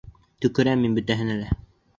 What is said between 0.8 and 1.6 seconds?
мин бөтәһенә